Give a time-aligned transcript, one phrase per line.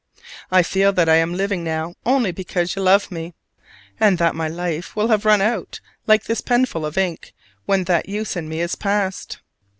[0.49, 3.35] I feel that I am living now only because you love me:
[3.99, 7.35] and that my life will have run out, like this penful of ink,
[7.67, 9.41] when that use in me is past.